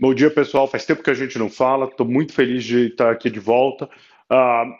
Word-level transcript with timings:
Bom 0.00 0.14
dia, 0.14 0.30
pessoal. 0.30 0.68
Faz 0.68 0.86
tempo 0.86 1.02
que 1.02 1.10
a 1.10 1.14
gente 1.14 1.36
não 1.40 1.50
fala. 1.50 1.86
Estou 1.86 2.06
muito 2.06 2.32
feliz 2.32 2.62
de 2.62 2.86
estar 2.86 3.10
aqui 3.10 3.28
de 3.28 3.40
volta. 3.40 3.90
Uh, 4.30 4.72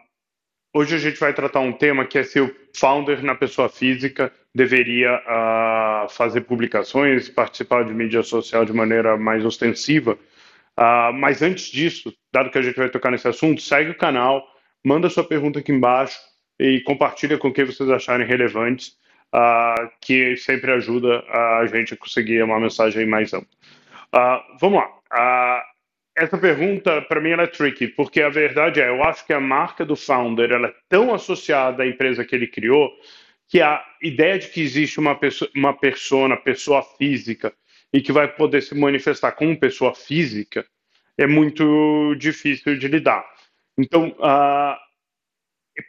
hoje 0.72 0.94
a 0.94 0.98
gente 0.98 1.18
vai 1.18 1.34
tratar 1.34 1.58
um 1.58 1.72
tema 1.72 2.06
que 2.06 2.18
é 2.18 2.22
se 2.22 2.40
o 2.40 2.54
founder 2.72 3.24
na 3.24 3.34
pessoa 3.34 3.68
física 3.68 4.32
deveria 4.54 5.16
uh, 5.16 6.08
fazer 6.08 6.42
publicações, 6.42 7.28
participar 7.28 7.84
de 7.84 7.92
mídia 7.92 8.22
social 8.22 8.64
de 8.64 8.72
maneira 8.72 9.16
mais 9.16 9.44
ostensiva. 9.44 10.16
Uh, 10.78 11.12
mas 11.14 11.42
antes 11.42 11.64
disso, 11.72 12.14
dado 12.32 12.48
que 12.50 12.58
a 12.58 12.62
gente 12.62 12.76
vai 12.76 12.88
tocar 12.88 13.10
nesse 13.10 13.26
assunto, 13.26 13.60
segue 13.60 13.90
o 13.90 13.98
canal, 13.98 14.46
manda 14.84 15.10
sua 15.10 15.24
pergunta 15.24 15.58
aqui 15.58 15.72
embaixo 15.72 16.16
e 16.60 16.80
compartilha 16.82 17.36
com 17.36 17.52
quem 17.52 17.64
vocês 17.64 17.90
acharem 17.90 18.24
relevantes, 18.24 18.96
que 20.00 20.36
sempre 20.36 20.70
ajuda 20.72 21.24
a 21.28 21.66
gente 21.66 21.94
a 21.94 21.96
conseguir 21.96 22.42
uma 22.42 22.58
mensagem 22.58 23.04
mais 23.04 23.32
ampla. 23.34 23.48
vamos 24.60 24.78
lá. 24.78 24.97
Essa 26.16 26.36
pergunta, 26.36 27.00
para 27.02 27.20
mim, 27.20 27.30
ela 27.30 27.44
é 27.44 27.46
tricky, 27.46 27.86
porque 27.86 28.20
a 28.20 28.28
verdade 28.28 28.80
é, 28.80 28.88
eu 28.88 29.04
acho 29.04 29.24
que 29.24 29.32
a 29.32 29.40
marca 29.40 29.84
do 29.84 29.94
founder 29.94 30.50
ela 30.50 30.68
é 30.68 30.74
tão 30.88 31.14
associada 31.14 31.84
à 31.84 31.86
empresa 31.86 32.24
que 32.24 32.34
ele 32.34 32.48
criou, 32.48 32.90
que 33.46 33.60
a 33.62 33.84
ideia 34.02 34.38
de 34.38 34.48
que 34.48 34.60
existe 34.60 34.98
uma 34.98 35.14
pessoa, 35.14 35.50
uma 35.54 35.72
persona, 35.72 36.36
pessoa 36.36 36.82
física, 36.82 37.52
e 37.92 38.00
que 38.00 38.12
vai 38.12 38.28
poder 38.28 38.62
se 38.62 38.74
manifestar 38.74 39.32
como 39.32 39.58
pessoa 39.58 39.94
física, 39.94 40.66
é 41.16 41.26
muito 41.26 42.14
difícil 42.16 42.76
de 42.78 42.88
lidar. 42.88 43.24
Então, 43.78 44.14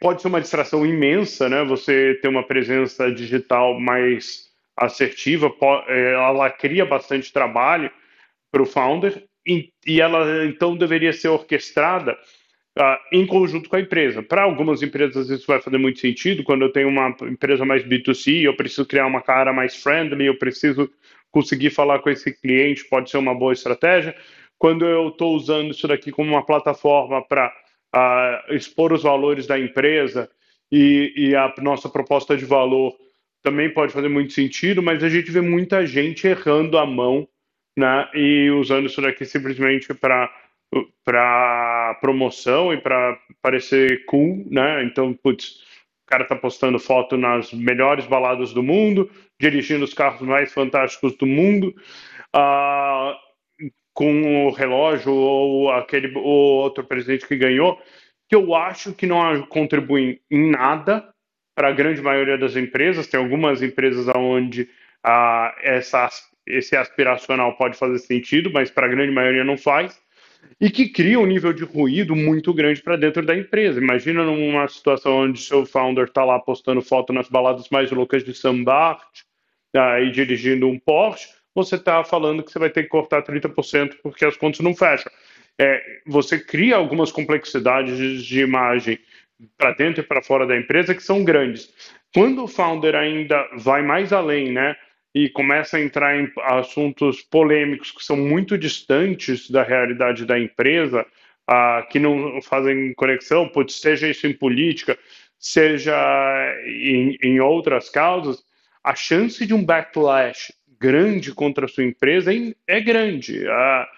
pode 0.00 0.22
ser 0.22 0.28
uma 0.28 0.40
distração 0.40 0.86
imensa, 0.86 1.48
né? 1.48 1.64
Você 1.64 2.18
ter 2.22 2.28
uma 2.28 2.42
presença 2.42 3.10
digital 3.10 3.78
mais 3.78 4.48
assertiva, 4.76 5.52
eh, 5.88 6.12
ela 6.12 6.48
cria 6.50 6.86
bastante 6.86 7.32
trabalho, 7.32 7.90
para 8.50 8.62
o 8.62 8.66
founder 8.66 9.24
e, 9.46 9.70
e, 9.86 10.00
ela 10.00 10.44
então 10.44 10.76
deveria 10.76 11.12
ser 11.12 11.28
orquestrada 11.28 12.16
uh, 12.78 12.96
em 13.12 13.26
conjunto 13.26 13.68
com 13.68 13.76
a 13.76 13.80
empresa. 13.80 14.22
Para 14.22 14.42
algumas 14.42 14.82
empresas 14.82 15.30
isso 15.30 15.46
vai 15.46 15.60
fazer 15.60 15.78
muito 15.78 16.00
sentido. 16.00 16.42
Quando 16.42 16.62
eu 16.62 16.72
tenho 16.72 16.88
uma 16.88 17.14
empresa 17.22 17.64
mais 17.64 17.82
B2C, 17.82 18.42
eu 18.42 18.56
preciso 18.56 18.86
criar 18.86 19.06
uma 19.06 19.22
cara 19.22 19.52
mais 19.52 19.76
friendly, 19.76 20.26
eu 20.26 20.38
preciso 20.38 20.90
conseguir 21.30 21.70
falar 21.70 22.00
com 22.00 22.10
esse 22.10 22.32
cliente, 22.32 22.84
pode 22.84 23.10
ser 23.10 23.18
uma 23.18 23.34
boa 23.34 23.52
estratégia. 23.52 24.14
Quando 24.58 24.84
eu 24.84 25.08
estou 25.08 25.34
usando 25.34 25.70
isso 25.70 25.88
daqui 25.88 26.10
como 26.10 26.30
uma 26.30 26.44
plataforma 26.44 27.26
para 27.26 27.52
uh, 27.94 28.54
expor 28.54 28.92
os 28.92 29.02
valores 29.02 29.46
da 29.46 29.58
empresa 29.58 30.28
e, 30.70 31.12
e 31.16 31.36
a 31.36 31.52
nossa 31.58 31.88
proposta 31.88 32.36
de 32.36 32.44
valor 32.44 32.94
também 33.42 33.72
pode 33.72 33.92
fazer 33.92 34.08
muito 34.08 34.34
sentido, 34.34 34.82
mas 34.82 35.02
a 35.02 35.08
gente 35.08 35.30
vê 35.30 35.40
muita 35.40 35.86
gente 35.86 36.26
errando 36.26 36.76
a 36.76 36.84
mão 36.84 37.26
né, 37.76 38.08
e 38.14 38.50
usando 38.50 38.86
isso 38.86 39.00
daqui 39.00 39.24
simplesmente 39.24 39.92
para 39.94 40.30
para 41.04 41.98
promoção 42.00 42.72
e 42.72 42.80
para 42.80 43.18
parecer 43.42 44.04
cool, 44.04 44.46
né? 44.48 44.84
Então, 44.84 45.12
putz, 45.14 45.62
o 46.04 46.06
cara 46.06 46.24
tá 46.24 46.36
postando 46.36 46.78
foto 46.78 47.16
nas 47.16 47.52
melhores 47.52 48.06
baladas 48.06 48.52
do 48.52 48.62
mundo, 48.62 49.10
dirigindo 49.40 49.84
os 49.84 49.94
carros 49.94 50.20
mais 50.20 50.52
fantásticos 50.52 51.16
do 51.16 51.26
mundo, 51.26 51.74
uh, 52.36 53.70
com 53.92 54.46
o 54.46 54.50
relógio 54.50 55.12
ou 55.12 55.70
aquele 55.72 56.16
ou 56.16 56.62
outro 56.62 56.84
presidente 56.84 57.26
que 57.26 57.36
ganhou, 57.36 57.80
que 58.28 58.36
eu 58.36 58.54
acho 58.54 58.92
que 58.94 59.06
não 59.06 59.42
contribuem 59.46 60.20
em 60.30 60.50
nada 60.50 61.12
para 61.56 61.68
a 61.68 61.72
grande 61.72 62.00
maioria 62.00 62.38
das 62.38 62.54
empresas. 62.54 63.08
Tem 63.08 63.18
algumas 63.18 63.60
empresas 63.60 64.06
onde 64.14 64.62
uh, 65.04 65.52
essa 65.62 66.08
esse 66.56 66.76
aspiracional 66.76 67.56
pode 67.56 67.76
fazer 67.76 67.98
sentido, 67.98 68.50
mas 68.52 68.70
para 68.70 68.86
a 68.86 68.90
grande 68.90 69.12
maioria 69.12 69.44
não 69.44 69.56
faz, 69.56 70.00
e 70.60 70.70
que 70.70 70.88
cria 70.88 71.18
um 71.18 71.26
nível 71.26 71.52
de 71.52 71.64
ruído 71.64 72.14
muito 72.14 72.52
grande 72.52 72.82
para 72.82 72.96
dentro 72.96 73.24
da 73.24 73.36
empresa. 73.36 73.80
Imagina 73.80 74.24
numa 74.24 74.68
situação 74.68 75.20
onde 75.20 75.40
seu 75.40 75.64
founder 75.64 76.04
está 76.04 76.24
lá 76.24 76.38
postando 76.38 76.82
foto 76.82 77.12
nas 77.12 77.28
baladas 77.28 77.68
mais 77.70 77.90
loucas 77.90 78.24
de 78.24 78.34
Sambart 78.34 79.22
uh, 79.74 80.02
e 80.02 80.10
dirigindo 80.10 80.68
um 80.68 80.78
Porsche, 80.78 81.28
você 81.54 81.76
está 81.76 82.04
falando 82.04 82.42
que 82.42 82.52
você 82.52 82.58
vai 82.58 82.70
ter 82.70 82.84
que 82.84 82.88
cortar 82.88 83.22
30% 83.22 83.96
porque 84.02 84.24
as 84.24 84.36
contas 84.36 84.60
não 84.60 84.74
fecham. 84.74 85.10
É, 85.58 85.82
você 86.06 86.38
cria 86.38 86.76
algumas 86.76 87.12
complexidades 87.12 88.24
de 88.24 88.40
imagem 88.40 88.98
para 89.56 89.72
dentro 89.72 90.00
e 90.00 90.06
para 90.06 90.22
fora 90.22 90.46
da 90.46 90.56
empresa 90.56 90.94
que 90.94 91.02
são 91.02 91.24
grandes. 91.24 91.72
Quando 92.14 92.44
o 92.44 92.48
founder 92.48 92.94
ainda 92.94 93.48
vai 93.56 93.82
mais 93.82 94.12
além, 94.12 94.52
né? 94.52 94.76
E 95.14 95.28
começa 95.28 95.76
a 95.76 95.80
entrar 95.80 96.16
em 96.18 96.30
assuntos 96.42 97.20
polêmicos 97.22 97.90
que 97.90 98.04
são 98.04 98.16
muito 98.16 98.56
distantes 98.56 99.50
da 99.50 99.62
realidade 99.62 100.24
da 100.24 100.38
empresa, 100.38 101.04
ah, 101.46 101.86
que 101.90 101.98
não 101.98 102.40
fazem 102.42 102.94
conexão, 102.94 103.48
pode 103.48 103.72
seja 103.72 104.08
isso 104.08 104.26
em 104.26 104.32
política, 104.32 104.96
seja 105.38 105.96
em, 106.64 107.16
em 107.22 107.40
outras 107.40 107.88
causas, 107.88 108.42
a 108.84 108.94
chance 108.94 109.44
de 109.44 109.52
um 109.52 109.64
backlash 109.64 110.52
grande 110.78 111.34
contra 111.34 111.66
a 111.66 111.68
sua 111.68 111.84
empresa 111.84 112.32
é, 112.32 112.54
é 112.66 112.80
grande. 112.80 113.46
Ah, 113.48 113.88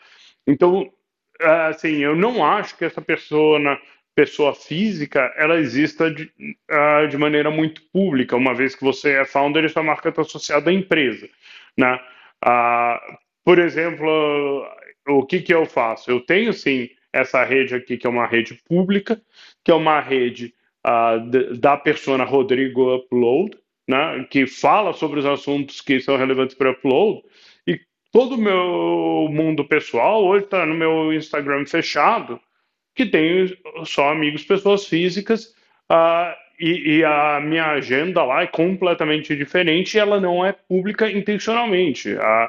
então, 0.46 0.90
assim, 1.40 1.98
eu 1.98 2.16
não 2.16 2.44
acho 2.44 2.76
que 2.76 2.84
essa 2.84 3.02
pessoa 3.02 3.58
pessoa 4.14 4.54
física, 4.54 5.32
ela 5.36 5.58
exista 5.58 6.10
de, 6.10 6.30
uh, 6.70 7.08
de 7.08 7.16
maneira 7.16 7.50
muito 7.50 7.82
pública, 7.92 8.36
uma 8.36 8.54
vez 8.54 8.74
que 8.74 8.84
você 8.84 9.12
é 9.12 9.24
founder 9.24 9.64
e 9.64 9.68
sua 9.68 9.82
marca 9.82 10.08
está 10.08 10.22
associada 10.22 10.70
à 10.70 10.72
empresa, 10.72 11.28
né? 11.76 11.98
Uh, 12.44 13.16
por 13.44 13.58
exemplo, 13.58 14.66
o 15.08 15.24
que, 15.24 15.40
que 15.40 15.54
eu 15.54 15.66
faço? 15.66 16.10
Eu 16.10 16.20
tenho, 16.20 16.52
sim, 16.52 16.90
essa 17.12 17.44
rede 17.44 17.74
aqui, 17.74 17.96
que 17.96 18.06
é 18.06 18.10
uma 18.10 18.26
rede 18.26 18.54
pública, 18.68 19.20
que 19.64 19.70
é 19.70 19.74
uma 19.74 20.00
rede 20.00 20.54
uh, 20.86 21.56
da 21.56 21.76
persona 21.76 22.24
Rodrigo 22.24 22.94
Upload, 22.94 23.56
né, 23.88 24.26
que 24.30 24.46
fala 24.46 24.92
sobre 24.92 25.20
os 25.20 25.26
assuntos 25.26 25.80
que 25.80 26.00
são 26.00 26.16
relevantes 26.16 26.54
para 26.54 26.70
upload, 26.70 27.22
e 27.66 27.80
todo 28.12 28.36
o 28.36 28.40
meu 28.40 29.28
mundo 29.30 29.64
pessoal 29.64 30.24
hoje 30.24 30.44
está 30.44 30.64
no 30.64 30.74
meu 30.74 31.12
Instagram 31.12 31.66
fechado, 31.66 32.40
que 32.94 33.06
tenho 33.06 33.56
só 33.84 34.10
amigos, 34.10 34.44
pessoas 34.44 34.86
físicas, 34.86 35.54
uh, 35.91 36.34
e, 36.58 36.98
e, 36.98 37.04
a 37.04 37.41
minha 37.41 37.72
agenda 37.72 38.22
lá 38.22 38.42
é 38.42 38.47
completamente 38.47 39.34
diferente 39.34 39.94
e 39.94 39.98
ela 39.98 40.20
não 40.20 40.44
é 40.44 40.53
pública 40.53 41.10
intencionalmente. 41.10 42.14
Uh, 42.14 42.48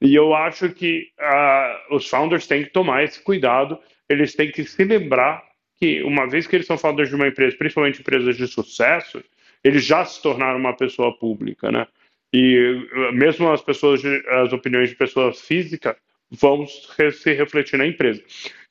e 0.00 0.14
eu 0.14 0.34
acho 0.34 0.70
que 0.70 1.08
uh, 1.20 1.94
os 1.94 2.08
founders 2.08 2.46
têm 2.46 2.64
que 2.64 2.70
tomar 2.70 3.04
esse 3.04 3.20
cuidado, 3.22 3.78
eles 4.08 4.34
têm 4.34 4.50
que 4.50 4.64
se 4.64 4.82
lembrar 4.84 5.42
que, 5.78 6.02
uma 6.02 6.26
vez 6.26 6.46
que 6.46 6.56
eles 6.56 6.66
são 6.66 6.78
founders 6.78 7.08
de 7.08 7.14
uma 7.14 7.28
empresa, 7.28 7.56
principalmente 7.56 8.00
empresas 8.00 8.36
de 8.36 8.46
sucesso, 8.46 9.22
eles 9.62 9.84
já 9.84 10.04
se 10.04 10.22
tornaram 10.22 10.58
uma 10.58 10.74
pessoa 10.74 11.16
pública, 11.16 11.70
né? 11.70 11.86
E 12.32 12.88
mesmo 13.12 13.52
as 13.52 13.60
pessoas, 13.60 14.02
as 14.04 14.52
opiniões 14.52 14.88
de 14.88 14.96
pessoa 14.96 15.32
física 15.34 15.96
vão 16.30 16.66
se 16.66 17.32
refletir 17.34 17.76
na 17.76 17.86
empresa. 17.86 18.22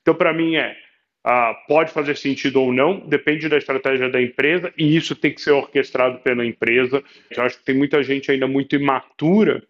Então, 0.02 0.14
para 0.14 0.32
mim, 0.32 0.56
é 0.56 0.76
ah, 1.24 1.54
pode 1.68 1.92
fazer 1.92 2.16
sentido 2.16 2.60
ou 2.60 2.72
não, 2.72 2.98
depende 2.98 3.48
da 3.48 3.56
estratégia 3.56 4.08
da 4.08 4.20
empresa, 4.20 4.72
e 4.76 4.96
isso 4.96 5.14
tem 5.14 5.32
que 5.32 5.40
ser 5.40 5.52
orquestrado 5.52 6.18
pela 6.18 6.44
empresa. 6.44 7.02
Eu 7.30 7.42
acho 7.44 7.58
que 7.58 7.64
tem 7.64 7.76
muita 7.76 8.02
gente 8.02 8.30
ainda 8.30 8.48
muito 8.48 8.74
imatura 8.74 9.62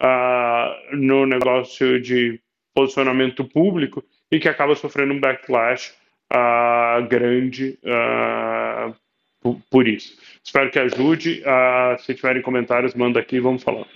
ah, 0.00 0.74
no 0.92 1.26
negócio 1.26 2.00
de 2.00 2.40
posicionamento 2.74 3.44
público 3.44 4.02
e 4.30 4.40
que 4.40 4.48
acaba 4.48 4.74
sofrendo 4.74 5.12
um 5.12 5.20
backlash 5.20 5.92
ah, 6.30 7.06
grande 7.08 7.78
por, 9.40 9.60
por, 9.70 9.86
isso. 9.86 10.18
Espero 10.42 10.70
que 10.70 10.78
ajude. 10.78 11.42
se 11.98 12.14
tiverem 12.14 12.40
comentários, 12.40 12.94
manda 12.94 13.20
aqui 13.20 13.36
e 13.36 13.40
vamos 13.40 13.62
falar. 13.62 13.86